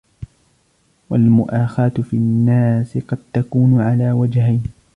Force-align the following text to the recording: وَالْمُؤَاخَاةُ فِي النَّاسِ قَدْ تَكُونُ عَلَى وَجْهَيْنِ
وَالْمُؤَاخَاةُ 1.09 1.89
فِي 1.89 2.17
النَّاسِ 2.17 2.97
قَدْ 2.97 3.17
تَكُونُ 3.33 3.81
عَلَى 3.81 4.11
وَجْهَيْنِ 4.11 4.63